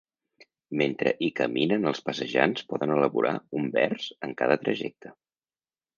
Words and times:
Mentre 0.79 1.11
hi 1.25 1.27
caminen 1.41 1.85
els 1.91 2.01
passejants 2.09 2.65
poden 2.71 2.95
elaborar 2.97 3.35
un 3.61 3.69
vers 3.79 4.11
en 4.29 4.37
cada 4.41 4.59
trajecte. 4.65 5.17